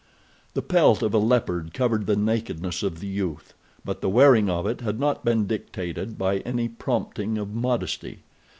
[0.55, 3.53] The pelt of a leopard covered the nakedness of the youth;
[3.85, 8.23] but the wearing of it had not been dictated by any prompting of modesty.